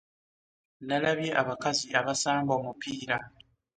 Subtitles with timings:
[0.87, 3.17] Nalabye abakazi abasamba omupiira.